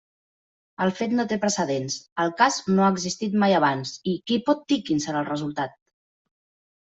El 0.83 0.91
fet 0.99 1.11
no 1.17 1.25
té 1.33 1.37
precedents; 1.41 1.97
el 2.23 2.31
cas 2.39 2.57
no 2.69 2.85
ha 2.85 2.89
existit 2.93 3.35
mai 3.43 3.53
abans; 3.57 3.91
i 4.13 4.15
¿qui 4.31 4.39
pot 4.49 4.65
dir 4.73 4.79
quin 4.89 5.05
serà 5.05 5.21
el 5.21 5.29
resultat? 5.29 5.77